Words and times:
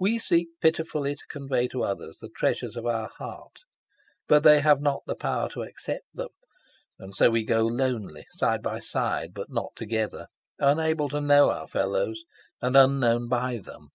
We 0.00 0.18
seek 0.18 0.48
pitifully 0.60 1.14
to 1.14 1.24
convey 1.28 1.68
to 1.68 1.84
others 1.84 2.18
the 2.18 2.28
treasures 2.28 2.74
of 2.74 2.86
our 2.86 3.06
heart, 3.18 3.60
but 4.26 4.42
they 4.42 4.62
have 4.62 4.80
not 4.80 5.02
the 5.06 5.14
power 5.14 5.48
to 5.50 5.62
accept 5.62 6.06
them, 6.12 6.30
and 6.98 7.14
so 7.14 7.30
we 7.30 7.44
go 7.44 7.62
lonely, 7.66 8.26
side 8.32 8.62
by 8.62 8.80
side 8.80 9.32
but 9.32 9.46
not 9.48 9.76
together, 9.76 10.26
unable 10.58 11.08
to 11.10 11.20
know 11.20 11.50
our 11.50 11.68
fellows 11.68 12.24
and 12.60 12.76
unknown 12.76 13.28
by 13.28 13.58
them. 13.58 13.90